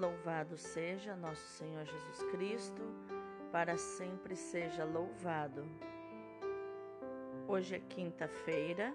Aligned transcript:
Louvado 0.00 0.56
seja 0.56 1.14
nosso 1.14 1.46
Senhor 1.58 1.84
Jesus 1.84 2.22
Cristo, 2.30 2.80
para 3.52 3.76
sempre 3.76 4.34
seja 4.34 4.82
louvado. 4.82 5.68
Hoje 7.46 7.74
é 7.74 7.80
quinta-feira, 7.80 8.94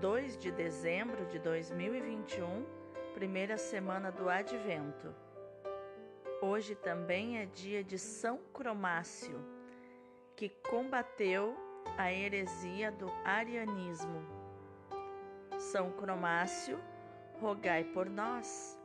2 0.00 0.36
de 0.36 0.50
dezembro 0.50 1.24
de 1.26 1.38
2021, 1.38 2.66
primeira 3.14 3.56
semana 3.56 4.10
do 4.10 4.28
Advento. 4.28 5.14
Hoje 6.42 6.74
também 6.74 7.38
é 7.38 7.46
dia 7.46 7.84
de 7.84 7.96
São 7.96 8.38
Cromácio, 8.52 9.38
que 10.34 10.48
combateu 10.48 11.56
a 11.96 12.12
heresia 12.12 12.90
do 12.90 13.08
arianismo. 13.24 14.26
São 15.56 15.92
Cromácio, 15.92 16.80
rogai 17.40 17.84
por 17.84 18.10
nós. 18.10 18.76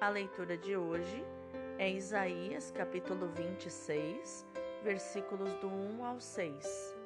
A 0.00 0.08
leitura 0.08 0.56
de 0.56 0.76
hoje 0.76 1.24
é 1.76 1.90
Isaías 1.90 2.70
capítulo 2.70 3.26
26, 3.30 4.46
versículos 4.80 5.52
do 5.54 5.66
1 5.66 6.04
ao 6.04 6.20
6. 6.20 6.96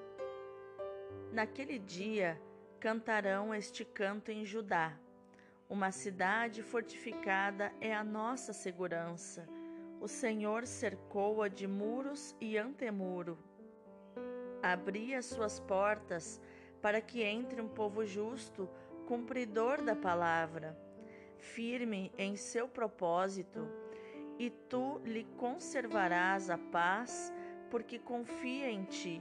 Naquele 1.32 1.78
dia 1.78 2.38
cantarão 2.78 3.54
este 3.54 3.82
canto 3.82 4.30
em 4.30 4.44
Judá. 4.44 4.92
Uma 5.70 5.90
cidade 5.90 6.62
fortificada 6.62 7.72
é 7.80 7.94
a 7.94 8.04
nossa 8.04 8.52
segurança. 8.52 9.48
O 9.98 10.06
Senhor 10.06 10.66
cercou-a 10.66 11.48
de 11.48 11.66
muros 11.66 12.36
e 12.38 12.58
antemuro. 12.58 13.38
Abri 14.62 15.14
as 15.14 15.24
suas 15.24 15.58
portas 15.58 16.38
para 16.82 17.00
que 17.00 17.22
entre 17.22 17.58
um 17.58 17.68
povo 17.68 18.04
justo, 18.04 18.68
cumpridor 19.06 19.80
da 19.80 19.96
palavra 19.96 20.91
firme 21.42 22.12
em 22.16 22.36
seu 22.36 22.68
propósito, 22.68 23.68
e 24.38 24.48
tu 24.48 25.00
lhe 25.04 25.24
conservarás 25.36 26.48
a 26.48 26.56
paz, 26.56 27.32
porque 27.70 27.98
confia 27.98 28.70
em 28.70 28.84
ti. 28.84 29.20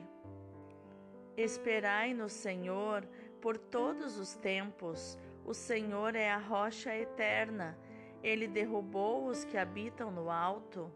Esperai 1.35 2.13
no 2.13 2.29
Senhor 2.29 3.07
por 3.41 3.57
todos 3.57 4.17
os 4.17 4.35
tempos, 4.35 5.17
o 5.43 5.53
Senhor 5.53 6.15
é 6.15 6.29
a 6.29 6.37
rocha 6.37 6.95
eterna, 6.95 7.77
ele 8.23 8.47
derrubou 8.47 9.25
os 9.25 9.43
que 9.43 9.57
habitam 9.57 10.11
no 10.11 10.29
alto. 10.29 10.91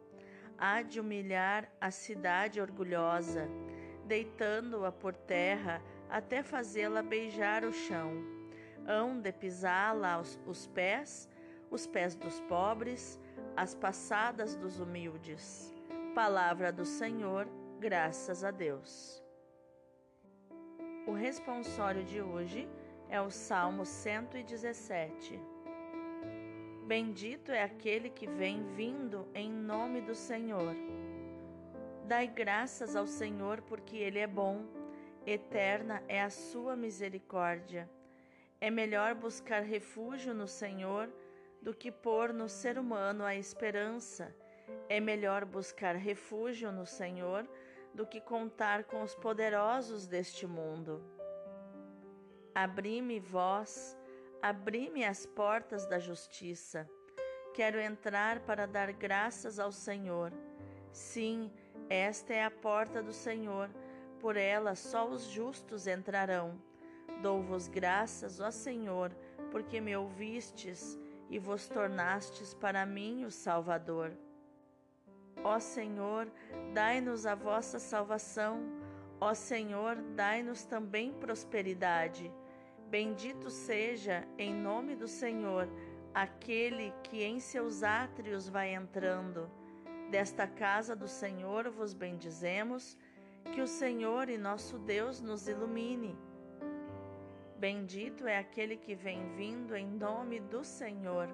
Há 0.57 0.83
de 0.83 0.99
humilhar 0.99 1.69
a 1.81 1.89
cidade 1.89 2.61
orgulhosa, 2.61 3.49
deitando-a 4.05 4.91
por 4.91 5.15
terra 5.15 5.81
até 6.07 6.43
fazê-la 6.43 7.01
beijar 7.01 7.65
o 7.65 7.73
chão 7.73 8.34
hão 8.87 9.19
de 9.19 9.31
pisá-la 9.31 10.21
os 10.45 10.67
pés, 10.67 11.29
os 11.69 11.87
pés 11.87 12.15
dos 12.15 12.39
pobres, 12.41 13.19
as 13.55 13.73
passadas 13.73 14.55
dos 14.55 14.79
humildes. 14.79 15.73
Palavra 16.13 16.71
do 16.71 16.85
Senhor, 16.85 17.47
graças 17.79 18.43
a 18.43 18.51
Deus. 18.51 19.23
O 21.07 21.11
responsório 21.11 22.03
de 22.03 22.21
hoje 22.21 22.67
é 23.09 23.19
o 23.21 23.29
Salmo 23.29 23.85
117. 23.85 25.39
Bendito 26.87 27.51
é 27.51 27.63
aquele 27.63 28.09
que 28.09 28.27
vem 28.27 28.63
vindo 28.75 29.27
em 29.33 29.51
nome 29.51 30.01
do 30.01 30.15
Senhor. 30.15 30.75
Dai 32.07 32.27
graças 32.27 32.95
ao 32.95 33.07
Senhor 33.07 33.61
porque 33.61 33.97
Ele 33.97 34.19
é 34.19 34.27
bom, 34.27 34.65
eterna 35.25 36.03
é 36.07 36.21
a 36.21 36.29
sua 36.29 36.75
misericórdia 36.75 37.89
é 38.59 38.69
melhor 38.69 39.13
buscar 39.15 39.61
refúgio 39.61 40.33
no 40.33 40.47
Senhor 40.47 41.09
do 41.61 41.73
que 41.73 41.91
pôr 41.91 42.33
no 42.33 42.47
ser 42.47 42.77
humano 42.77 43.23
a 43.23 43.35
esperança. 43.35 44.35
É 44.87 44.99
melhor 44.99 45.45
buscar 45.45 45.95
refúgio 45.95 46.71
no 46.71 46.85
Senhor 46.85 47.47
do 47.93 48.05
que 48.05 48.19
contar 48.19 48.83
com 48.83 49.01
os 49.01 49.15
poderosos 49.15 50.07
deste 50.07 50.45
mundo. 50.45 51.03
Abri-me 52.53 53.19
vós, 53.19 53.97
abri-me 54.41 55.03
as 55.03 55.25
portas 55.25 55.85
da 55.85 55.99
justiça. 55.99 56.89
Quero 57.53 57.79
entrar 57.79 58.41
para 58.41 58.65
dar 58.65 58.91
graças 58.91 59.59
ao 59.59 59.71
Senhor. 59.71 60.31
Sim, 60.91 61.51
esta 61.89 62.33
é 62.33 62.43
a 62.43 62.51
porta 62.51 63.01
do 63.01 63.13
Senhor, 63.13 63.69
por 64.19 64.37
ela 64.37 64.75
só 64.75 65.07
os 65.07 65.25
justos 65.25 65.87
entrarão. 65.87 66.61
Dou-vos 67.21 67.67
graças, 67.67 68.39
ó 68.39 68.51
Senhor, 68.51 69.11
porque 69.51 69.81
me 69.81 69.95
ouvistes 69.95 70.99
e 71.29 71.39
vos 71.39 71.67
tornastes 71.67 72.53
para 72.53 72.85
mim 72.85 73.25
o 73.25 73.31
Salvador. 73.31 74.11
Ó 75.43 75.59
Senhor, 75.59 76.31
dai-nos 76.73 77.25
a 77.25 77.35
vossa 77.35 77.79
salvação. 77.79 78.61
Ó 79.19 79.33
Senhor, 79.33 79.95
dai-nos 80.15 80.65
também 80.65 81.13
prosperidade. 81.13 82.31
Bendito 82.89 83.49
seja, 83.49 84.27
em 84.37 84.53
nome 84.53 84.95
do 84.95 85.07
Senhor, 85.07 85.67
aquele 86.13 86.93
que 87.03 87.23
em 87.23 87.39
seus 87.39 87.83
átrios 87.83 88.47
vai 88.47 88.73
entrando. 88.73 89.49
Desta 90.09 90.47
casa 90.47 90.95
do 90.95 91.07
Senhor 91.07 91.69
vos 91.69 91.93
bendizemos, 91.93 92.97
que 93.53 93.61
o 93.61 93.67
Senhor 93.67 94.29
e 94.29 94.37
nosso 94.37 94.77
Deus 94.79 95.21
nos 95.21 95.47
ilumine. 95.47 96.17
Bendito 97.57 98.27
é 98.27 98.37
aquele 98.37 98.75
que 98.75 98.93
vem 98.93 99.29
vindo 99.29 99.77
em 99.77 99.87
nome 99.87 100.41
do 100.41 100.61
Senhor. 100.61 101.29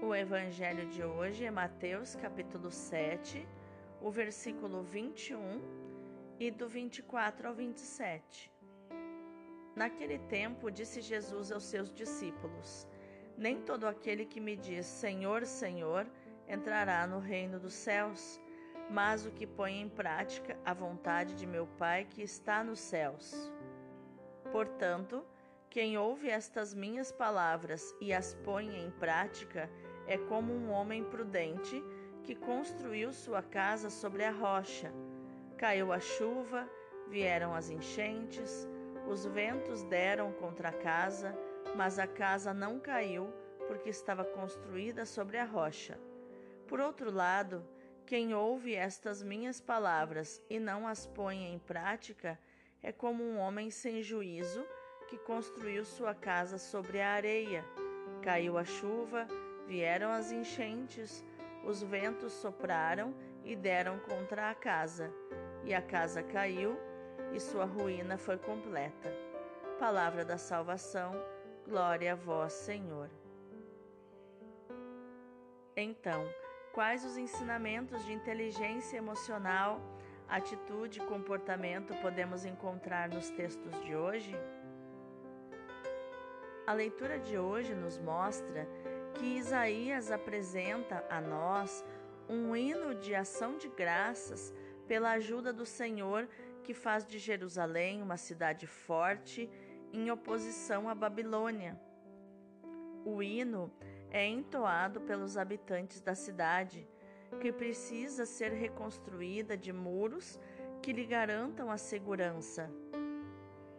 O 0.00 0.14
evangelho 0.14 0.86
de 0.86 1.02
hoje 1.02 1.44
é 1.44 1.50
Mateus 1.50 2.14
capítulo 2.14 2.70
7, 2.70 3.44
o 4.00 4.12
versículo 4.12 4.84
21 4.84 5.60
e 6.38 6.52
do 6.52 6.68
24 6.68 7.48
ao 7.48 7.54
27. 7.54 8.52
Naquele 9.74 10.20
tempo 10.20 10.70
disse 10.70 11.00
Jesus 11.00 11.50
aos 11.50 11.64
seus 11.64 11.92
discípulos: 11.92 12.86
Nem 13.36 13.60
todo 13.62 13.88
aquele 13.88 14.24
que 14.24 14.40
me 14.40 14.54
diz 14.54 14.86
Senhor, 14.86 15.44
Senhor 15.46 16.06
entrará 16.46 17.08
no 17.08 17.18
reino 17.18 17.58
dos 17.58 17.74
céus, 17.74 18.40
mas 18.88 19.26
o 19.26 19.32
que 19.32 19.48
põe 19.48 19.80
em 19.80 19.88
prática 19.88 20.56
a 20.64 20.72
vontade 20.72 21.34
de 21.34 21.44
meu 21.44 21.66
Pai 21.66 22.04
que 22.04 22.22
está 22.22 22.62
nos 22.62 22.78
céus. 22.78 23.50
Portanto, 24.52 25.24
quem 25.68 25.98
ouve 25.98 26.28
estas 26.28 26.74
minhas 26.74 27.12
palavras 27.12 27.94
e 28.00 28.12
as 28.12 28.34
põe 28.34 28.82
em 28.82 28.90
prática 28.90 29.70
é 30.06 30.16
como 30.16 30.52
um 30.52 30.70
homem 30.70 31.04
prudente 31.04 31.82
que 32.22 32.34
construiu 32.34 33.12
sua 33.12 33.42
casa 33.42 33.90
sobre 33.90 34.24
a 34.24 34.30
rocha. 34.30 34.92
Caiu 35.56 35.92
a 35.92 36.00
chuva, 36.00 36.68
vieram 37.08 37.54
as 37.54 37.70
enchentes, 37.70 38.66
os 39.06 39.26
ventos 39.26 39.82
deram 39.84 40.32
contra 40.32 40.70
a 40.70 40.72
casa, 40.72 41.36
mas 41.74 41.98
a 41.98 42.06
casa 42.06 42.54
não 42.54 42.80
caiu 42.80 43.32
porque 43.66 43.90
estava 43.90 44.24
construída 44.24 45.04
sobre 45.04 45.38
a 45.38 45.44
rocha. 45.44 45.98
Por 46.66 46.80
outro 46.80 47.10
lado, 47.10 47.64
quem 48.06 48.34
ouve 48.34 48.74
estas 48.74 49.22
minhas 49.22 49.60
palavras 49.60 50.42
e 50.48 50.58
não 50.58 50.86
as 50.86 51.06
põe 51.06 51.52
em 51.52 51.58
prática 51.58 52.38
é 52.86 52.92
como 52.92 53.24
um 53.24 53.36
homem 53.36 53.68
sem 53.68 54.00
juízo 54.00 54.64
que 55.08 55.18
construiu 55.18 55.84
sua 55.84 56.14
casa 56.14 56.56
sobre 56.56 57.00
a 57.00 57.14
areia. 57.14 57.64
Caiu 58.22 58.56
a 58.56 58.64
chuva, 58.64 59.26
vieram 59.66 60.12
as 60.12 60.30
enchentes, 60.30 61.24
os 61.64 61.82
ventos 61.82 62.32
sopraram 62.34 63.12
e 63.44 63.56
deram 63.56 63.98
contra 63.98 64.50
a 64.50 64.54
casa, 64.54 65.12
e 65.64 65.74
a 65.74 65.82
casa 65.82 66.22
caiu, 66.22 66.78
e 67.34 67.40
sua 67.40 67.64
ruína 67.64 68.16
foi 68.16 68.38
completa. 68.38 69.12
Palavra 69.80 70.24
da 70.24 70.38
salvação, 70.38 71.12
glória 71.66 72.12
a 72.12 72.14
vós, 72.14 72.52
Senhor. 72.52 73.10
Então, 75.76 76.24
quais 76.72 77.04
os 77.04 77.16
ensinamentos 77.16 78.04
de 78.06 78.12
inteligência 78.12 78.96
emocional? 78.96 79.80
Atitude 80.28 81.00
e 81.00 81.06
comportamento 81.06 81.94
podemos 82.02 82.44
encontrar 82.44 83.08
nos 83.08 83.30
textos 83.30 83.72
de 83.84 83.94
hoje? 83.94 84.34
A 86.66 86.72
leitura 86.72 87.18
de 87.18 87.38
hoje 87.38 87.74
nos 87.74 87.96
mostra 87.98 88.68
que 89.14 89.38
Isaías 89.38 90.10
apresenta 90.10 91.04
a 91.08 91.20
nós 91.20 91.84
um 92.28 92.56
hino 92.56 92.94
de 92.94 93.14
ação 93.14 93.56
de 93.56 93.68
graças 93.68 94.52
pela 94.86 95.12
ajuda 95.12 95.52
do 95.52 95.64
Senhor 95.64 96.28
que 96.64 96.74
faz 96.74 97.06
de 97.06 97.18
Jerusalém 97.18 98.02
uma 98.02 98.16
cidade 98.16 98.66
forte 98.66 99.48
em 99.92 100.10
oposição 100.10 100.88
à 100.88 100.94
Babilônia. 100.94 101.80
O 103.04 103.22
hino 103.22 103.72
é 104.10 104.26
entoado 104.26 105.00
pelos 105.02 105.36
habitantes 105.36 106.00
da 106.00 106.14
cidade 106.14 106.88
que 107.36 107.52
precisa 107.52 108.26
ser 108.26 108.52
reconstruída 108.52 109.56
de 109.56 109.72
muros 109.72 110.40
que 110.82 110.92
lhe 110.92 111.04
garantam 111.04 111.70
a 111.70 111.76
segurança. 111.76 112.70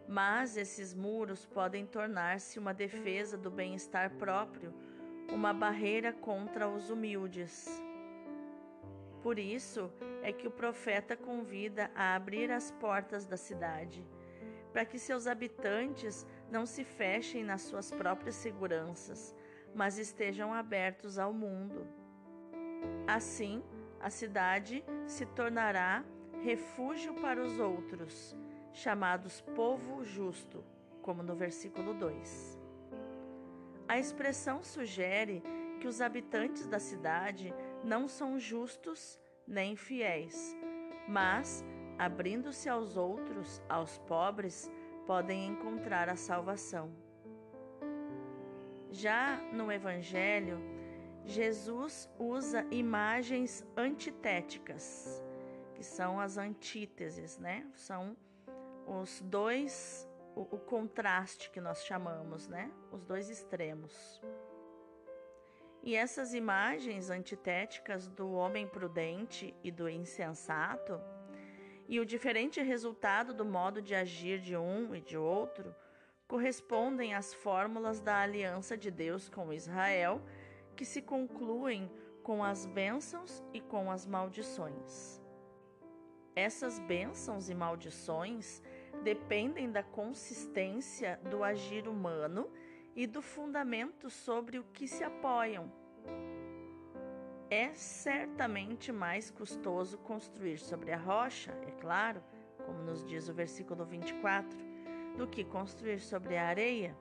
Mas 0.06 0.56
esses 0.56 0.94
muros 0.94 1.44
podem 1.44 1.84
tornar-se 1.84 2.58
uma 2.58 2.72
defesa 2.72 3.36
do 3.36 3.50
bem-estar 3.50 4.10
próprio, 4.16 4.72
uma 5.30 5.52
barreira 5.52 6.12
contra 6.12 6.68
os 6.68 6.90
humildes. 6.90 7.68
Por 9.22 9.38
isso 9.38 9.90
é 10.22 10.32
que 10.32 10.46
o 10.46 10.50
profeta 10.50 11.16
convida 11.16 11.90
a 11.94 12.14
abrir 12.14 12.50
as 12.50 12.70
portas 12.70 13.26
da 13.26 13.36
cidade, 13.36 14.06
para 14.72 14.84
que 14.84 14.98
seus 14.98 15.26
habitantes 15.26 16.26
não 16.50 16.64
se 16.64 16.84
fechem 16.84 17.44
nas 17.44 17.62
suas 17.62 17.90
próprias 17.90 18.36
seguranças, 18.36 19.34
mas 19.74 19.98
estejam 19.98 20.54
abertos 20.54 21.18
ao 21.18 21.32
mundo. 21.32 21.86
Assim, 23.06 23.62
a 24.00 24.10
cidade 24.10 24.84
se 25.06 25.26
tornará 25.26 26.04
refúgio 26.42 27.14
para 27.14 27.42
os 27.42 27.58
outros, 27.58 28.36
chamados 28.72 29.40
povo 29.54 30.04
justo, 30.04 30.64
como 31.02 31.22
no 31.22 31.34
versículo 31.34 31.94
2. 31.94 32.58
A 33.88 33.98
expressão 33.98 34.62
sugere 34.62 35.42
que 35.80 35.88
os 35.88 36.00
habitantes 36.00 36.66
da 36.66 36.78
cidade 36.78 37.54
não 37.82 38.06
são 38.06 38.38
justos 38.38 39.18
nem 39.46 39.74
fiéis, 39.76 40.56
mas, 41.08 41.64
abrindo-se 41.98 42.68
aos 42.68 42.96
outros, 42.96 43.62
aos 43.68 43.98
pobres, 44.00 44.70
podem 45.06 45.46
encontrar 45.46 46.08
a 46.08 46.16
salvação. 46.16 46.92
Já 48.90 49.36
no 49.52 49.72
Evangelho, 49.72 50.58
Jesus 51.28 52.08
usa 52.18 52.66
imagens 52.70 53.62
antitéticas, 53.76 55.22
que 55.74 55.84
são 55.84 56.18
as 56.18 56.38
antíteses, 56.38 57.36
né? 57.36 57.66
São 57.74 58.16
os 58.86 59.20
dois, 59.20 60.08
o, 60.34 60.40
o 60.40 60.58
contraste 60.58 61.50
que 61.50 61.60
nós 61.60 61.84
chamamos, 61.84 62.48
né? 62.48 62.72
Os 62.90 63.04
dois 63.04 63.28
extremos. 63.28 64.22
E 65.82 65.94
essas 65.94 66.32
imagens 66.32 67.10
antitéticas 67.10 68.08
do 68.08 68.32
homem 68.32 68.66
prudente 68.66 69.54
e 69.62 69.70
do 69.70 69.86
insensato, 69.86 70.98
e 71.86 72.00
o 72.00 72.06
diferente 72.06 72.62
resultado 72.62 73.34
do 73.34 73.44
modo 73.44 73.82
de 73.82 73.94
agir 73.94 74.40
de 74.40 74.56
um 74.56 74.94
e 74.94 75.00
de 75.02 75.18
outro, 75.18 75.76
correspondem 76.26 77.12
às 77.12 77.34
fórmulas 77.34 78.00
da 78.00 78.18
aliança 78.18 78.78
de 78.78 78.90
Deus 78.90 79.28
com 79.28 79.52
Israel 79.52 80.22
que 80.78 80.84
se 80.84 81.02
concluem 81.02 81.90
com 82.22 82.44
as 82.44 82.64
bênçãos 82.64 83.42
e 83.52 83.60
com 83.60 83.90
as 83.90 84.06
maldições. 84.06 85.20
Essas 86.36 86.78
bênçãos 86.78 87.50
e 87.50 87.54
maldições 87.54 88.62
dependem 89.02 89.72
da 89.72 89.82
consistência 89.82 91.18
do 91.28 91.42
agir 91.42 91.88
humano 91.88 92.48
e 92.94 93.08
do 93.08 93.20
fundamento 93.20 94.08
sobre 94.08 94.56
o 94.60 94.64
que 94.72 94.86
se 94.86 95.02
apoiam. 95.02 95.68
É 97.50 97.74
certamente 97.74 98.92
mais 98.92 99.32
custoso 99.32 99.98
construir 99.98 100.58
sobre 100.58 100.92
a 100.92 100.96
rocha, 100.96 101.50
é 101.66 101.72
claro, 101.72 102.22
como 102.64 102.84
nos 102.84 103.04
diz 103.04 103.28
o 103.28 103.34
versículo 103.34 103.84
24, 103.84 104.56
do 105.16 105.26
que 105.26 105.42
construir 105.42 105.98
sobre 105.98 106.36
a 106.36 106.46
areia. 106.46 106.96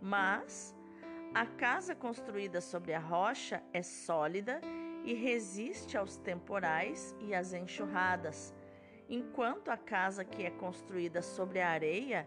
Mas 0.00 0.74
a 1.32 1.46
casa 1.46 1.94
construída 1.94 2.60
sobre 2.60 2.92
a 2.92 2.98
rocha 2.98 3.62
é 3.72 3.82
sólida 3.82 4.60
e 5.04 5.14
resiste 5.14 5.96
aos 5.96 6.16
temporais 6.16 7.14
e 7.20 7.34
às 7.34 7.52
enxurradas, 7.52 8.52
enquanto 9.08 9.70
a 9.70 9.76
casa 9.76 10.24
que 10.24 10.44
é 10.44 10.50
construída 10.50 11.22
sobre 11.22 11.60
a 11.60 11.68
areia 11.68 12.26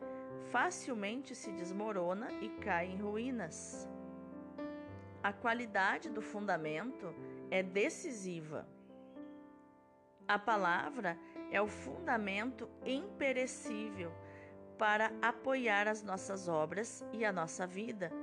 facilmente 0.52 1.36
se 1.36 1.52
desmorona 1.52 2.32
e 2.42 2.50
cai 2.62 2.88
em 2.88 2.98
ruínas. 2.98 3.90
A 5.22 5.34
qualidade 5.34 6.10
do 6.10 6.22
fundamento 6.22 7.14
é 7.52 7.62
decisiva. 7.62 8.68
A 10.28 10.40
palavra 10.40 11.18
é 11.52 11.62
o 11.62 11.68
fundamento 11.68 12.70
imperecível 12.86 14.12
para 14.78 15.12
apoiar 15.22 15.88
as 15.88 16.02
nossas 16.02 16.48
obras 16.48 17.06
e 17.12 17.26
a 17.26 17.32
nossa 17.32 17.68
vida. 17.68 18.23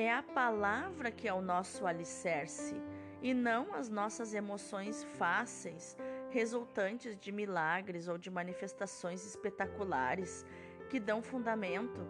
É 0.00 0.12
a 0.12 0.22
palavra 0.22 1.10
que 1.10 1.26
é 1.26 1.34
o 1.34 1.42
nosso 1.42 1.84
alicerce 1.84 2.80
e 3.20 3.34
não 3.34 3.74
as 3.74 3.88
nossas 3.88 4.32
emoções 4.32 5.02
fáceis, 5.02 5.96
resultantes 6.30 7.18
de 7.18 7.32
milagres 7.32 8.06
ou 8.06 8.16
de 8.16 8.30
manifestações 8.30 9.26
espetaculares 9.26 10.46
que 10.88 11.00
dão 11.00 11.20
fundamento 11.20 12.00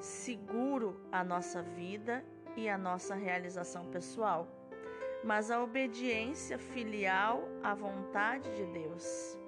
seguro 0.00 0.98
à 1.12 1.22
nossa 1.22 1.60
vida 1.60 2.24
e 2.56 2.70
à 2.70 2.78
nossa 2.78 3.14
realização 3.14 3.84
pessoal, 3.90 4.48
mas 5.22 5.50
a 5.50 5.62
obediência 5.62 6.56
filial 6.56 7.46
à 7.62 7.74
vontade 7.74 8.50
de 8.56 8.64
Deus. 8.64 9.38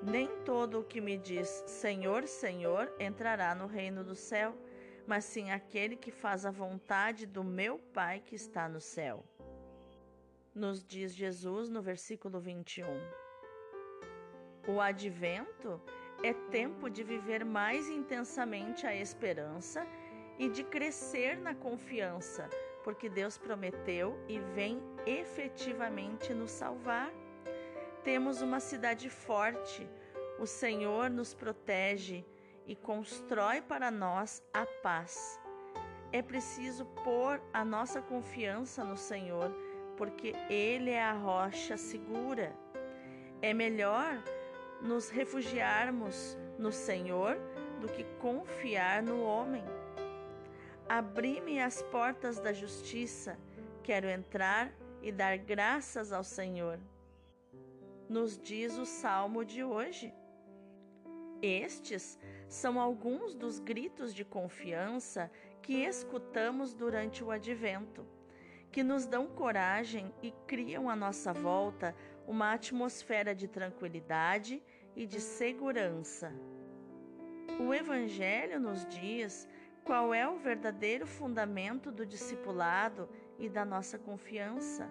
Nem 0.00 0.28
todo 0.44 0.78
o 0.78 0.84
que 0.84 1.00
me 1.00 1.18
diz 1.18 1.64
Senhor, 1.66 2.28
Senhor 2.28 2.94
entrará 3.00 3.56
no 3.56 3.66
reino 3.66 4.04
do 4.04 4.14
céu 4.14 4.54
mas 5.06 5.24
sim 5.24 5.50
aquele 5.50 5.96
que 5.96 6.10
faz 6.10 6.44
a 6.44 6.50
vontade 6.50 7.26
do 7.26 7.44
meu 7.44 7.78
Pai 7.78 8.20
que 8.20 8.34
está 8.34 8.68
no 8.68 8.80
céu. 8.80 9.24
Nos 10.54 10.84
diz 10.84 11.14
Jesus 11.14 11.68
no 11.68 11.82
versículo 11.82 12.40
21. 12.40 12.86
O 14.68 14.80
advento 14.80 15.80
é 16.22 16.32
tempo 16.50 16.90
de 16.90 17.04
viver 17.04 17.44
mais 17.44 17.88
intensamente 17.88 18.86
a 18.86 18.94
esperança 18.96 19.86
e 20.38 20.48
de 20.48 20.64
crescer 20.64 21.36
na 21.38 21.54
confiança, 21.54 22.48
porque 22.82 23.08
Deus 23.08 23.38
prometeu 23.38 24.18
e 24.28 24.38
vem 24.38 24.82
efetivamente 25.06 26.34
nos 26.34 26.50
salvar. 26.50 27.12
Temos 28.02 28.42
uma 28.42 28.60
cidade 28.60 29.08
forte, 29.08 29.88
o 30.38 30.46
Senhor 30.46 31.10
nos 31.10 31.32
protege 31.32 32.24
e 32.66 32.74
constrói 32.74 33.62
para 33.62 33.90
nós 33.90 34.42
a 34.52 34.66
paz. 34.82 35.40
É 36.12 36.22
preciso 36.22 36.84
pôr 37.04 37.40
a 37.52 37.64
nossa 37.64 38.02
confiança 38.02 38.84
no 38.84 38.96
Senhor, 38.96 39.50
porque 39.96 40.34
Ele 40.50 40.90
é 40.90 41.02
a 41.02 41.12
rocha 41.12 41.76
segura. 41.76 42.54
É 43.40 43.54
melhor 43.54 44.22
nos 44.82 45.08
refugiarmos 45.08 46.36
no 46.58 46.72
Senhor 46.72 47.36
do 47.80 47.88
que 47.88 48.04
confiar 48.18 49.02
no 49.02 49.22
homem. 49.22 49.64
Abri-me 50.88 51.60
as 51.60 51.82
portas 51.82 52.38
da 52.38 52.52
justiça, 52.52 53.38
quero 53.82 54.08
entrar 54.08 54.72
e 55.02 55.10
dar 55.12 55.36
graças 55.36 56.12
ao 56.12 56.24
Senhor. 56.24 56.78
Nos 58.08 58.38
diz 58.38 58.78
o 58.78 58.86
salmo 58.86 59.44
de 59.44 59.64
hoje. 59.64 60.14
Estes 61.42 62.18
são 62.48 62.80
alguns 62.80 63.34
dos 63.34 63.58
gritos 63.58 64.14
de 64.14 64.24
confiança 64.24 65.30
que 65.60 65.84
escutamos 65.84 66.72
durante 66.72 67.22
o 67.22 67.30
advento, 67.30 68.06
que 68.72 68.82
nos 68.82 69.06
dão 69.06 69.26
coragem 69.26 70.14
e 70.22 70.32
criam 70.46 70.88
à 70.88 70.96
nossa 70.96 71.32
volta 71.32 71.94
uma 72.26 72.52
atmosfera 72.52 73.34
de 73.34 73.48
tranquilidade 73.48 74.62
e 74.94 75.06
de 75.06 75.20
segurança. 75.20 76.32
O 77.60 77.72
Evangelho 77.72 78.58
nos 78.58 78.86
diz 78.86 79.48
qual 79.84 80.12
é 80.12 80.28
o 80.28 80.38
verdadeiro 80.38 81.06
fundamento 81.06 81.92
do 81.92 82.04
discipulado 82.04 83.08
e 83.38 83.48
da 83.48 83.64
nossa 83.64 83.98
confiança. 83.98 84.90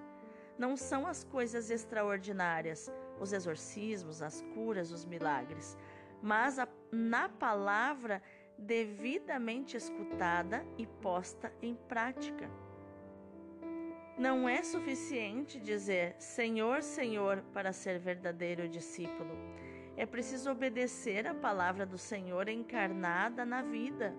Não 0.58 0.78
são 0.78 1.06
as 1.06 1.24
coisas 1.24 1.70
extraordinárias, 1.70 2.90
os 3.20 3.34
exorcismos, 3.34 4.22
as 4.22 4.42
curas, 4.54 4.92
os 4.92 5.06
milagres 5.06 5.78
mas 6.26 6.58
a, 6.58 6.68
na 6.92 7.30
palavra 7.30 8.20
devidamente 8.58 9.78
escutada 9.78 10.66
e 10.76 10.88
posta 10.88 11.54
em 11.62 11.76
prática. 11.76 12.50
Não 14.18 14.50
é 14.50 14.64
suficiente 14.64 15.60
dizer 15.60 16.16
Senhor, 16.18 16.82
Senhor 16.82 17.44
para 17.54 17.72
ser 17.72 18.00
verdadeiro 18.00 18.68
discípulo. 18.68 19.38
É 19.96 20.04
preciso 20.04 20.50
obedecer 20.50 21.28
a 21.28 21.36
palavra 21.36 21.86
do 21.86 21.98
Senhor 21.98 22.50
encarnada 22.50 23.46
na 23.46 23.62
vida. 23.62 24.12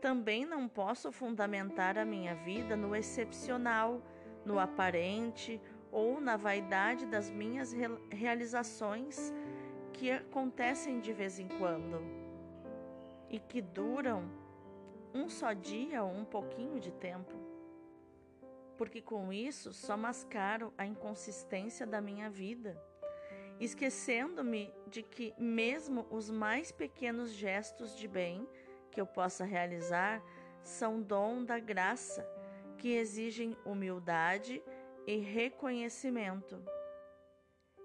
Também 0.00 0.46
não 0.46 0.66
posso 0.66 1.12
fundamentar 1.12 1.98
a 1.98 2.06
minha 2.06 2.34
vida 2.36 2.74
no 2.74 2.96
excepcional, 2.96 4.00
no 4.46 4.58
aparente 4.58 5.60
ou 5.90 6.22
na 6.22 6.38
vaidade 6.38 7.04
das 7.04 7.30
minhas 7.30 7.74
realizações 8.10 9.30
que 9.92 10.10
acontecem 10.10 11.00
de 11.00 11.12
vez 11.12 11.38
em 11.38 11.48
quando 11.48 12.00
e 13.28 13.38
que 13.38 13.60
duram 13.60 14.28
um 15.14 15.28
só 15.28 15.52
dia 15.52 16.02
ou 16.02 16.10
um 16.10 16.24
pouquinho 16.24 16.80
de 16.80 16.90
tempo. 16.92 17.34
Porque 18.76 19.00
com 19.00 19.32
isso 19.32 19.72
só 19.72 19.96
mascaro 19.96 20.72
a 20.76 20.86
inconsistência 20.86 21.86
da 21.86 22.00
minha 22.00 22.28
vida, 22.30 22.82
esquecendo-me 23.60 24.72
de 24.88 25.02
que, 25.02 25.34
mesmo 25.38 26.06
os 26.10 26.30
mais 26.30 26.72
pequenos 26.72 27.30
gestos 27.32 27.96
de 27.96 28.08
bem 28.08 28.48
que 28.90 29.00
eu 29.00 29.06
possa 29.06 29.44
realizar, 29.44 30.22
são 30.62 31.00
dom 31.00 31.44
da 31.44 31.58
graça, 31.58 32.26
que 32.78 32.94
exigem 32.94 33.56
humildade 33.64 34.62
e 35.06 35.16
reconhecimento. 35.16 36.60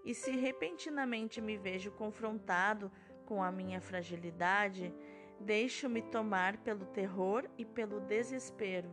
E 0.08 0.16
se 0.16 0.32
repentinamente 0.32 1.42
me 1.42 1.58
vejo 1.58 1.92
confrontado 1.92 2.90
com 3.26 3.44
a 3.44 3.52
minha 3.52 3.82
fragilidade, 3.82 4.96
deixo-me 5.38 6.02
tomar 6.02 6.56
pelo 6.60 6.86
terror 6.86 7.46
e 7.58 7.66
pelo 7.66 8.00
desespero, 8.00 8.90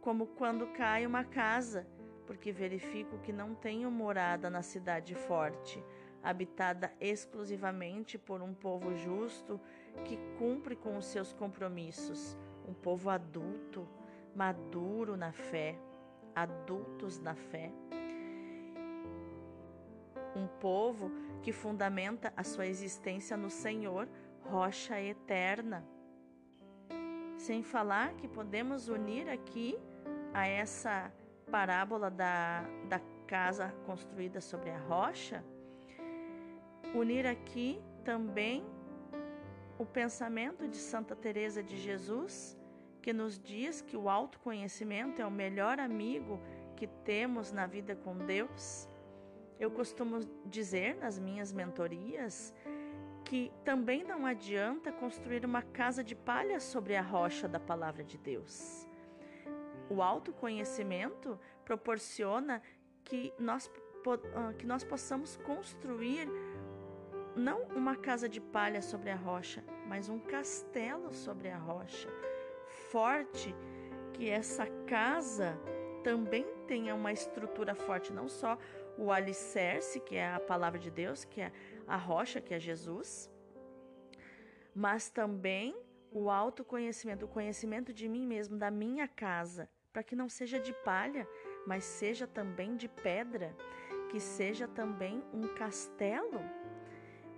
como 0.00 0.28
quando 0.28 0.68
cai 0.68 1.04
uma 1.04 1.24
casa, 1.24 1.84
porque 2.28 2.52
verifico 2.52 3.18
que 3.18 3.32
não 3.32 3.56
tenho 3.56 3.90
morada 3.90 4.48
na 4.48 4.62
cidade 4.62 5.16
forte, 5.16 5.82
habitada 6.22 6.92
exclusivamente 7.00 8.16
por 8.16 8.40
um 8.40 8.54
povo 8.54 8.94
justo 8.94 9.60
que 10.04 10.16
cumpre 10.38 10.76
com 10.76 10.96
os 10.96 11.06
seus 11.06 11.32
compromissos, 11.32 12.38
um 12.68 12.72
povo 12.72 13.10
adulto, 13.10 13.88
maduro 14.32 15.16
na 15.16 15.32
fé, 15.32 15.76
adultos 16.36 17.18
na 17.18 17.34
fé. 17.34 17.72
Um 20.36 20.46
povo 20.60 21.10
que 21.42 21.52
fundamenta 21.52 22.32
a 22.36 22.44
sua 22.44 22.66
existência 22.66 23.36
no 23.36 23.48
Senhor, 23.48 24.06
rocha 24.42 25.00
eterna. 25.00 25.82
Sem 27.38 27.62
falar 27.62 28.14
que 28.14 28.28
podemos 28.28 28.88
unir 28.88 29.28
aqui 29.28 29.78
a 30.34 30.46
essa 30.46 31.10
parábola 31.50 32.10
da, 32.10 32.62
da 32.88 33.00
casa 33.26 33.74
construída 33.86 34.40
sobre 34.40 34.70
a 34.70 34.78
rocha, 34.78 35.42
unir 36.94 37.26
aqui 37.26 37.80
também 38.04 38.64
o 39.78 39.84
pensamento 39.84 40.66
de 40.68 40.76
Santa 40.76 41.14
Teresa 41.14 41.62
de 41.62 41.76
Jesus, 41.76 42.56
que 43.02 43.12
nos 43.12 43.38
diz 43.38 43.80
que 43.80 43.96
o 43.96 44.08
autoconhecimento 44.08 45.20
é 45.20 45.26
o 45.26 45.30
melhor 45.30 45.78
amigo 45.78 46.40
que 46.76 46.86
temos 46.86 47.52
na 47.52 47.66
vida 47.66 47.94
com 47.94 48.16
Deus. 48.16 48.88
Eu 49.58 49.70
costumo 49.70 50.20
dizer 50.44 50.96
nas 50.96 51.18
minhas 51.18 51.52
mentorias 51.52 52.52
que 53.24 53.50
também 53.64 54.04
não 54.04 54.26
adianta 54.26 54.92
construir 54.92 55.44
uma 55.44 55.62
casa 55.62 56.04
de 56.04 56.14
palha 56.14 56.60
sobre 56.60 56.94
a 56.94 57.02
rocha 57.02 57.48
da 57.48 57.58
palavra 57.58 58.04
de 58.04 58.18
Deus. 58.18 58.86
O 59.88 60.02
autoconhecimento 60.02 61.38
proporciona 61.64 62.62
que 63.02 63.32
nós, 63.38 63.70
ah, 64.34 64.52
que 64.52 64.66
nós 64.66 64.84
possamos 64.84 65.36
construir 65.38 66.28
não 67.34 67.62
uma 67.74 67.96
casa 67.96 68.28
de 68.28 68.40
palha 68.40 68.82
sobre 68.82 69.10
a 69.10 69.16
rocha, 69.16 69.64
mas 69.86 70.08
um 70.08 70.18
castelo 70.18 71.12
sobre 71.12 71.48
a 71.48 71.58
rocha, 71.58 72.08
forte, 72.90 73.54
que 74.12 74.28
essa 74.28 74.66
casa 74.86 75.58
também 76.02 76.46
tenha 76.66 76.94
uma 76.94 77.12
estrutura 77.12 77.74
forte, 77.74 78.12
não 78.12 78.28
só 78.28 78.56
o 78.98 79.12
alicerce, 79.12 80.00
que 80.00 80.16
é 80.16 80.32
a 80.32 80.40
palavra 80.40 80.78
de 80.78 80.90
Deus, 80.90 81.24
que 81.24 81.40
é 81.40 81.52
a 81.86 81.96
rocha, 81.96 82.40
que 82.40 82.54
é 82.54 82.58
Jesus, 82.58 83.30
mas 84.74 85.10
também 85.10 85.76
o 86.10 86.30
autoconhecimento, 86.30 87.24
o 87.24 87.28
conhecimento 87.28 87.92
de 87.92 88.08
mim 88.08 88.26
mesmo, 88.26 88.56
da 88.56 88.70
minha 88.70 89.06
casa, 89.06 89.68
para 89.92 90.02
que 90.02 90.16
não 90.16 90.28
seja 90.28 90.58
de 90.58 90.72
palha, 90.72 91.28
mas 91.66 91.84
seja 91.84 92.26
também 92.26 92.76
de 92.76 92.88
pedra, 92.88 93.54
que 94.10 94.20
seja 94.20 94.68
também 94.68 95.22
um 95.32 95.48
castelo 95.54 96.40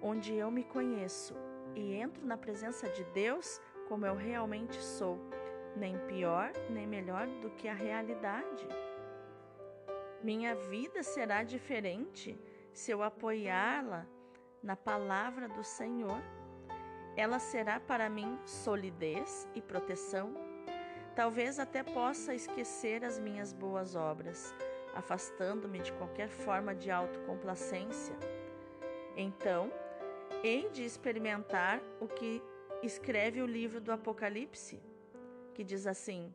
onde 0.02 0.34
eu 0.34 0.50
me 0.50 0.64
conheço 0.64 1.34
e 1.74 1.94
entro 1.94 2.24
na 2.24 2.36
presença 2.36 2.88
de 2.88 3.04
Deus 3.04 3.60
como 3.88 4.04
eu 4.04 4.14
realmente 4.14 4.76
sou, 4.82 5.18
nem 5.76 5.98
pior 6.06 6.52
nem 6.70 6.86
melhor 6.86 7.26
do 7.40 7.50
que 7.50 7.68
a 7.68 7.74
realidade. 7.74 8.66
Minha 10.22 10.54
vida 10.54 11.02
será 11.02 11.44
diferente 11.44 12.37
se 12.72 12.90
eu 12.90 13.02
apoiá-la 13.02 14.04
na 14.60 14.75
palavra 14.75 15.48
do 15.48 15.62
Senhor. 15.62 16.20
Ela 17.16 17.38
será 17.38 17.78
para 17.78 18.10
mim 18.10 18.37
solidez 18.44 19.48
e 19.54 19.62
proteção. 19.62 20.34
Talvez 21.14 21.60
até 21.60 21.82
possa 21.82 22.34
esquecer 22.34 23.04
as 23.04 23.18
minhas 23.18 23.52
boas 23.52 23.94
obras, 23.94 24.54
afastando-me 24.94 25.78
de 25.80 25.92
qualquer 25.92 26.28
forma 26.28 26.75
de 26.75 26.90
autocomplacência. 26.90 28.16
Então, 29.16 29.72
hei 30.42 30.68
de 30.70 30.84
experimentar 30.84 31.80
o 32.00 32.08
que 32.08 32.42
escreve 32.82 33.40
o 33.40 33.46
livro 33.46 33.80
do 33.80 33.92
Apocalipse, 33.92 34.80
que 35.54 35.64
diz 35.64 35.87
assim: 35.87 36.32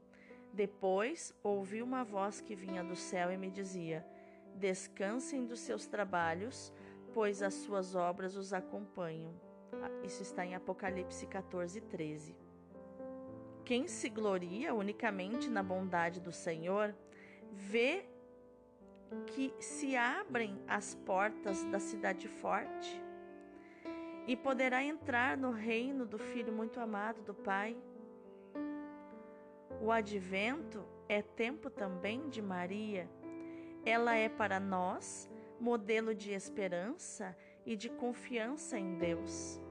Depois 0.54 1.34
ouvi 1.42 1.82
uma 1.82 2.04
voz 2.04 2.40
que 2.40 2.56
vinha 2.56 2.84
do 2.84 2.96
céu 2.96 3.32
e 3.32 3.38
me 3.38 3.50
dizia: 3.50 4.06
Descansem 4.56 5.46
dos 5.48 5.60
seus 5.60 5.88
trabalhos, 5.88 6.72
pois 7.12 7.42
as 7.42 7.56
suas 7.56 7.96
obras 7.96 8.36
os 8.36 8.54
acompanham. 8.54 9.34
Ah, 9.74 9.90
isso 10.06 10.22
está 10.22 10.46
em 10.46 10.54
Apocalipse 10.54 11.26
14, 11.26 11.82
13. 11.82 12.36
Quem 13.66 13.88
se 13.88 14.10
gloria 14.10 14.76
unicamente 14.76 15.50
na 15.50 15.64
bondade 15.64 16.22
do 16.22 16.32
Senhor, 16.32 16.94
vê 17.52 18.06
que 19.28 19.54
se 19.60 19.96
abrem 19.96 20.62
as 20.68 20.94
portas 20.94 21.64
da 21.66 21.80
cidade 21.80 22.28
forte 22.28 23.02
e 24.28 24.36
poderá 24.36 24.84
entrar 24.84 25.38
no 25.38 25.52
reino 25.52 26.06
do 26.06 26.18
Filho 26.18 26.54
muito 26.54 26.80
amado 26.80 27.22
do 27.22 27.34
Pai. 27.34 27.76
O 29.82 29.92
advento 29.92 30.84
é 31.08 31.22
tempo 31.22 31.70
também 31.70 32.30
de 32.30 32.42
Maria. 32.42 33.10
Ela 33.86 34.16
é 34.16 34.30
para 34.30 34.60
nós 34.60 35.30
modelo 35.60 36.16
de 36.16 36.32
esperança 36.32 37.36
e 37.66 37.76
de 37.76 37.90
confiança 37.90 38.78
em 38.78 38.98
Deus. 38.98 39.62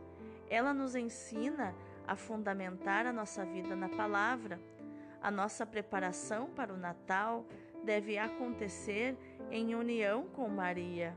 Ela 0.49 0.73
nos 0.73 0.95
ensina 0.95 1.75
a 2.07 2.17
fundamentar 2.17 3.07
a 3.07 3.13
nossa 3.13 3.45
vida 3.45 3.75
na 3.75 3.89
palavra. 3.89 4.61
A 5.21 5.31
nossa 5.31 5.65
preparação 5.65 6.51
para 6.51 6.73
o 6.73 6.77
Natal 6.77 7.47
deve 7.85 8.19
acontecer 8.19 9.17
em 9.51 9.75
união 9.75 10.27
com 10.29 10.49
Maria 10.49 11.17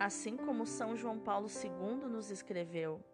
assim 0.00 0.34
como 0.34 0.66
São 0.66 0.96
João 0.96 1.18
Paulo 1.18 1.46
II 1.46 2.08
nos 2.08 2.30
escreveu. 2.30 3.04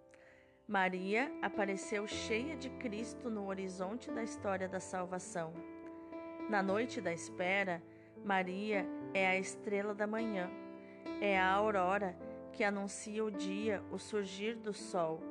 Maria 0.69 1.31
apareceu 1.41 2.09
cheia 2.09 2.57
de 2.57 2.69
Cristo 2.71 3.31
no 3.31 3.47
horizonte 3.47 4.11
da 4.11 4.25
história 4.25 4.69
da 4.69 4.81
salvação. 4.81 5.53
Na 6.51 6.61
noite 6.61 7.01
da 7.01 7.13
espera, 7.13 7.81
Maria 8.25 8.85
é 9.15 9.29
a 9.29 9.39
estrela 9.39 9.95
da 9.95 10.09
manhã, 10.09 10.51
é 11.21 11.39
a 11.39 11.49
aurora 11.53 12.17
que 12.53 12.65
anuncia 12.65 13.25
o 13.25 13.31
dia, 13.31 13.81
o 13.93 13.99
surgir 13.99 14.57
do 14.57 14.73
sol. 14.73 15.23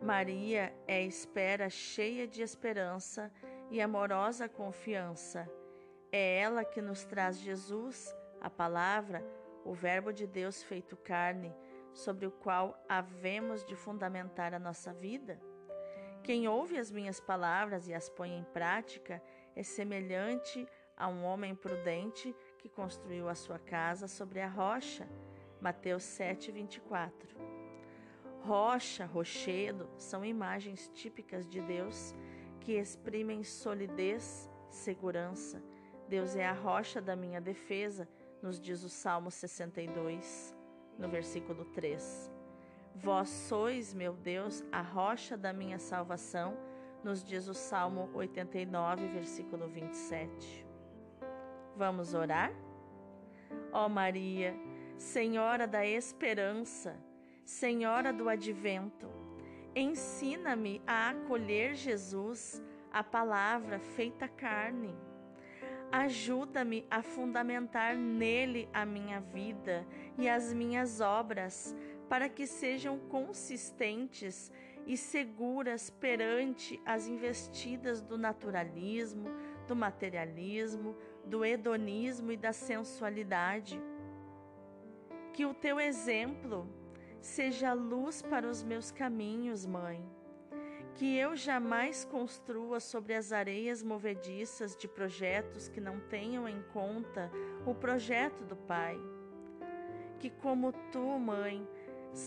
Maria 0.00 0.72
é 0.86 0.98
a 0.98 1.02
espera 1.02 1.68
cheia 1.68 2.28
de 2.28 2.40
esperança 2.40 3.28
e 3.72 3.80
amorosa 3.80 4.48
confiança. 4.48 5.50
É 6.12 6.38
ela 6.38 6.64
que 6.64 6.80
nos 6.80 7.04
traz 7.04 7.40
Jesus, 7.40 8.14
a 8.40 8.48
palavra, 8.48 9.20
o 9.64 9.74
Verbo 9.74 10.12
de 10.12 10.28
Deus 10.28 10.62
feito 10.62 10.96
carne, 10.96 11.52
sobre 11.92 12.26
o 12.26 12.30
qual 12.30 12.82
havemos 12.88 13.64
de 13.64 13.74
fundamentar 13.74 14.54
a 14.54 14.58
nossa 14.58 14.92
vida? 14.92 15.40
Quem 16.22 16.46
ouve 16.46 16.78
as 16.78 16.90
minhas 16.90 17.18
palavras 17.18 17.88
e 17.88 17.94
as 17.94 18.08
põe 18.08 18.36
em 18.36 18.44
prática 18.44 19.22
é 19.56 19.62
semelhante 19.62 20.66
a 20.96 21.08
um 21.08 21.24
homem 21.24 21.54
prudente 21.54 22.34
que 22.58 22.68
construiu 22.68 23.28
a 23.28 23.34
sua 23.34 23.58
casa 23.58 24.06
sobre 24.06 24.40
a 24.40 24.48
rocha. 24.48 25.08
Mateus 25.60 26.02
7, 26.02 26.52
24. 26.52 27.28
Rocha, 28.42 29.06
rochedo 29.06 29.88
são 29.98 30.24
imagens 30.24 30.88
típicas 30.94 31.48
de 31.48 31.60
Deus 31.60 32.14
que 32.60 32.72
exprimem 32.72 33.42
solidez, 33.42 34.50
segurança. 34.68 35.62
Deus 36.08 36.36
é 36.36 36.46
a 36.46 36.52
rocha 36.52 37.00
da 37.00 37.14
minha 37.16 37.40
defesa 37.40 38.08
nos 38.42 38.60
diz 38.60 38.82
o 38.82 38.88
Salmo 38.88 39.30
62, 39.30 40.54
no 41.00 41.08
versículo 41.08 41.64
3. 41.64 42.30
Vós 42.94 43.28
sois, 43.28 43.94
meu 43.94 44.12
Deus, 44.12 44.62
a 44.70 44.82
rocha 44.82 45.36
da 45.36 45.52
minha 45.52 45.78
salvação, 45.78 46.56
nos 47.02 47.24
diz 47.24 47.48
o 47.48 47.54
Salmo 47.54 48.10
89, 48.12 49.08
versículo 49.08 49.66
27. 49.66 50.66
Vamos 51.74 52.12
orar? 52.12 52.52
Ó 53.72 53.88
Maria, 53.88 54.54
Senhora 54.98 55.66
da 55.66 55.84
esperança, 55.84 56.94
Senhora 57.42 58.12
do 58.12 58.28
advento, 58.28 59.08
ensina-me 59.74 60.82
a 60.86 61.10
acolher 61.10 61.74
Jesus, 61.74 62.62
a 62.92 63.02
palavra 63.02 63.80
feita 63.80 64.28
carne 64.28 64.94
Ajuda-me 65.92 66.86
a 66.88 67.02
fundamentar 67.02 67.96
nele 67.96 68.68
a 68.72 68.86
minha 68.86 69.20
vida 69.20 69.84
e 70.16 70.28
as 70.28 70.52
minhas 70.52 71.00
obras, 71.00 71.74
para 72.08 72.28
que 72.28 72.46
sejam 72.46 72.98
consistentes 72.98 74.52
e 74.86 74.96
seguras 74.96 75.90
perante 75.90 76.80
as 76.86 77.08
investidas 77.08 78.00
do 78.00 78.16
naturalismo, 78.16 79.28
do 79.66 79.74
materialismo, 79.74 80.96
do 81.24 81.44
hedonismo 81.44 82.30
e 82.32 82.36
da 82.36 82.52
sensualidade. 82.52 83.80
Que 85.32 85.44
o 85.44 85.54
teu 85.54 85.80
exemplo 85.80 86.68
seja 87.20 87.72
luz 87.72 88.22
para 88.22 88.48
os 88.48 88.62
meus 88.62 88.90
caminhos, 88.90 89.66
Mãe. 89.66 90.19
Que 90.94 91.16
eu 91.16 91.34
jamais 91.36 92.04
construa 92.04 92.80
sobre 92.80 93.14
as 93.14 93.32
areias 93.32 93.82
movediças 93.82 94.76
de 94.76 94.86
projetos 94.86 95.68
que 95.68 95.80
não 95.80 95.98
tenham 96.00 96.48
em 96.48 96.62
conta 96.72 97.30
o 97.66 97.74
projeto 97.74 98.44
do 98.44 98.56
Pai. 98.56 98.98
Que, 100.18 100.30
como 100.30 100.72
tu, 100.92 101.18
Mãe, 101.18 101.66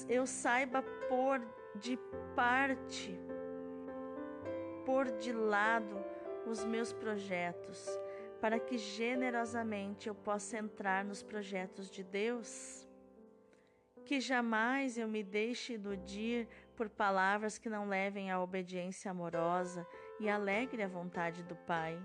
eu 0.09 0.25
saiba 0.25 0.81
pôr 1.07 1.41
de 1.75 1.97
parte, 2.35 3.19
pôr 4.85 5.11
de 5.17 5.31
lado 5.31 6.03
os 6.45 6.63
meus 6.63 6.91
projetos, 6.91 7.87
para 8.39 8.59
que 8.59 8.77
generosamente 8.77 10.07
eu 10.07 10.15
possa 10.15 10.57
entrar 10.57 11.03
nos 11.05 11.23
projetos 11.23 11.89
de 11.89 12.03
Deus. 12.03 12.87
Que 14.05 14.19
jamais 14.19 14.97
eu 14.97 15.07
me 15.07 15.23
deixe 15.23 15.73
iludir 15.73 16.47
por 16.75 16.89
palavras 16.89 17.57
que 17.57 17.69
não 17.69 17.87
levem 17.87 18.31
à 18.31 18.41
obediência 18.41 19.11
amorosa 19.11 19.85
e 20.19 20.29
alegre 20.29 20.83
à 20.83 20.87
vontade 20.87 21.43
do 21.43 21.55
Pai. 21.55 21.99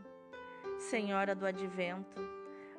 Senhora 0.79 1.35
do 1.35 1.47
Advento, 1.47 2.21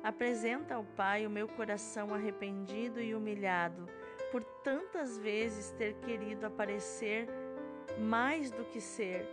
apresenta 0.02 0.76
ao 0.76 0.84
Pai 0.84 1.26
o 1.26 1.30
meu 1.30 1.46
coração 1.48 2.14
arrependido 2.14 3.00
e 3.00 3.14
humilhado 3.14 3.86
por 4.30 4.44
tantas 4.62 5.18
vezes 5.18 5.70
ter 5.72 5.94
querido 5.94 6.46
aparecer 6.46 7.28
mais 7.98 8.50
do 8.50 8.64
que 8.64 8.80
ser. 8.80 9.26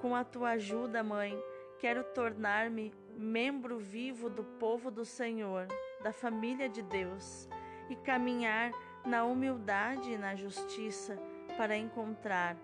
Com 0.00 0.14
a 0.14 0.24
tua 0.24 0.50
ajuda, 0.50 1.02
Mãe, 1.02 1.40
quero 1.78 2.04
tornar-me 2.04 2.92
membro 3.16 3.78
vivo 3.78 4.28
do 4.28 4.44
povo 4.44 4.90
do 4.90 5.04
Senhor, 5.04 5.66
da 6.02 6.12
família 6.12 6.68
de 6.68 6.82
Deus, 6.82 7.48
e 7.88 7.96
caminhar 7.96 8.70
na 9.04 9.24
humildade 9.24 10.12
e 10.12 10.18
na 10.18 10.34
justiça 10.34 11.18
para 11.56 11.76
encontrar 11.76 12.56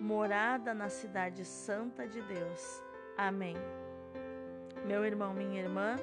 morada 0.00 0.74
na 0.74 0.88
cidade 0.88 1.44
santa 1.44 2.06
de 2.06 2.20
Deus. 2.22 2.82
Amém. 3.16 3.56
Meu 4.86 5.04
irmão, 5.04 5.32
minha 5.32 5.60
irmã, 5.60 5.96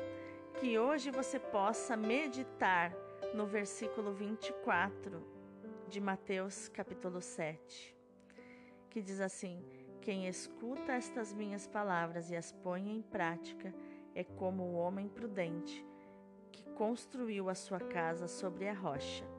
que 0.60 0.80
hoje 0.80 1.12
você 1.12 1.38
possa 1.38 1.98
meditar 1.98 2.94
no 3.34 3.46
versículo 3.46 4.14
24 4.14 5.22
de 5.88 6.00
Mateus, 6.00 6.70
capítulo 6.70 7.22
7, 7.22 7.96
que 8.90 9.02
diz 9.02 9.20
assim: 9.20 9.64
Quem 10.02 10.28
escuta 10.28 10.94
estas 10.94 11.34
minhas 11.34 11.68
palavras 11.68 12.30
e 12.30 12.36
as 12.36 12.52
põe 12.52 12.90
em 12.90 13.02
prática 13.02 13.74
é 14.16 14.24
como 14.24 14.64
o 14.64 14.76
homem 14.76 15.08
prudente 15.08 15.86
que 16.52 16.64
construiu 16.72 17.50
a 17.50 17.56
sua 17.56 17.80
casa 17.80 18.28
sobre 18.28 18.68
a 18.68 18.74
rocha. 18.74 19.39